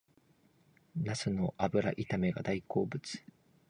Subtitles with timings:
[0.95, 3.23] ナスの油炒めが大好物